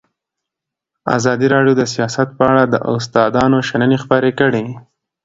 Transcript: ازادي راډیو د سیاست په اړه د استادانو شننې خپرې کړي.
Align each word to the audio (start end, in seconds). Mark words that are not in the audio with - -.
ازادي 1.17 1.47
راډیو 1.53 1.73
د 1.77 1.83
سیاست 1.93 2.27
په 2.37 2.43
اړه 2.51 2.63
د 2.67 2.75
استادانو 2.93 3.57
شننې 3.69 3.97
خپرې 4.03 4.31
کړي. 4.39 4.65